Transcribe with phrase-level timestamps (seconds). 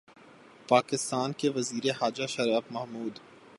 [0.69, 3.19] پاکستان کے وزیر خارجہ شاہ محمود